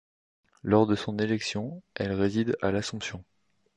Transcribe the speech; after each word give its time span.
Lors 0.63 0.87
de 0.87 0.95
son 0.95 1.19
élection, 1.19 1.83
elle 1.93 2.13
réside 2.13 2.57
à 2.63 2.71
L'Assomption. 2.71 3.23